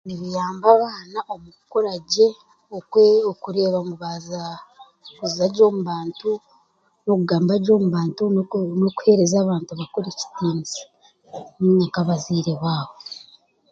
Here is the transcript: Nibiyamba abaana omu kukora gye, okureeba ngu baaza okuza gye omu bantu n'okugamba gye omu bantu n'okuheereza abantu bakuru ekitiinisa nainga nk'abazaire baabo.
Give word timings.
Nibiyamba 0.05 0.65
abaana 0.75 1.19
omu 1.33 1.49
kukora 1.57 1.93
gye, 2.11 2.27
okureeba 3.31 3.77
ngu 3.83 3.95
baaza 4.03 4.41
okuza 5.09 5.43
gye 5.53 5.63
omu 5.69 5.81
bantu 5.91 6.29
n'okugamba 7.03 7.53
gye 7.63 7.71
omu 7.77 7.87
bantu 7.97 8.21
n'okuheereza 8.75 9.37
abantu 9.39 9.71
bakuru 9.79 10.05
ekitiinisa 10.09 10.81
nainga 11.59 11.85
nk'abazaire 11.87 12.53
baabo. 12.61 12.95